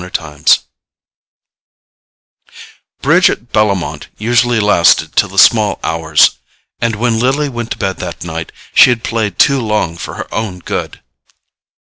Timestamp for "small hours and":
5.37-6.95